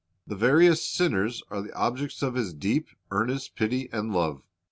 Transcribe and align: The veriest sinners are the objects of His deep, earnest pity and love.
The 0.25 0.35
veriest 0.35 0.95
sinners 0.95 1.43
are 1.51 1.61
the 1.61 1.75
objects 1.75 2.23
of 2.23 2.33
His 2.33 2.55
deep, 2.55 2.87
earnest 3.11 3.55
pity 3.55 3.87
and 3.93 4.11
love. 4.11 4.41